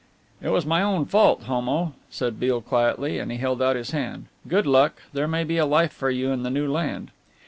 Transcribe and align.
"It 0.41 0.49
was 0.49 0.65
my 0.65 0.81
own 0.81 1.05
fault, 1.05 1.43
Homo," 1.43 1.93
said 2.09 2.39
Beale 2.39 2.61
quietly, 2.61 3.19
and 3.19 3.31
held 3.31 3.61
out 3.61 3.75
his 3.75 3.91
hand. 3.91 4.25
"Good 4.47 4.65
luck 4.65 4.99
there 5.13 5.27
may 5.27 5.43
be 5.43 5.57
a 5.59 5.65
life 5.67 5.93
for 5.93 6.09
you 6.09 6.31
in 6.31 6.41
the 6.41 6.49
new 6.49 6.67
land." 6.67 7.11